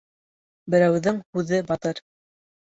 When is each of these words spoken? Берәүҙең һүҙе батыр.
Берәүҙең 0.75 1.21
һүҙе 1.37 1.63
батыр. 1.71 2.05